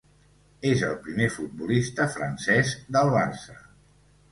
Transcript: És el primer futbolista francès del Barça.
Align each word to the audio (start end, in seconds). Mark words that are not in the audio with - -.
És 0.69 0.79
el 0.87 0.95
primer 1.07 1.27
futbolista 1.35 2.09
francès 2.15 2.73
del 2.97 3.15
Barça. 3.21 3.57